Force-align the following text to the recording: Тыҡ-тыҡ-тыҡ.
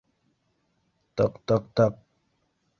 Тыҡ-тыҡ-тыҡ. 1.21 2.01